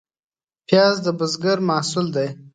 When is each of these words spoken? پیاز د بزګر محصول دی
پیاز 0.67 0.95
د 1.05 1.07
بزګر 1.19 1.57
محصول 1.69 2.07
دی 2.15 2.27